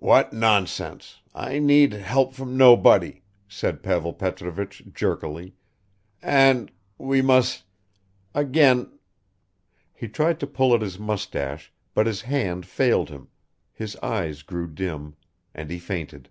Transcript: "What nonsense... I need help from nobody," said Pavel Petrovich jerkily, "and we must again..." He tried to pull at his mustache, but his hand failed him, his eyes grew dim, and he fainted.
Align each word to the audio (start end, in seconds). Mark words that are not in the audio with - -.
"What 0.00 0.34
nonsense... 0.34 1.22
I 1.34 1.58
need 1.58 1.94
help 1.94 2.34
from 2.34 2.58
nobody," 2.58 3.22
said 3.48 3.82
Pavel 3.82 4.12
Petrovich 4.12 4.82
jerkily, 4.92 5.54
"and 6.20 6.70
we 6.98 7.22
must 7.22 7.64
again..." 8.34 8.98
He 9.98 10.08
tried 10.08 10.40
to 10.40 10.46
pull 10.46 10.74
at 10.74 10.82
his 10.82 10.98
mustache, 10.98 11.72
but 11.94 12.06
his 12.06 12.20
hand 12.20 12.66
failed 12.66 13.08
him, 13.08 13.28
his 13.72 13.96
eyes 14.02 14.42
grew 14.42 14.66
dim, 14.66 15.16
and 15.54 15.70
he 15.70 15.78
fainted. 15.78 16.28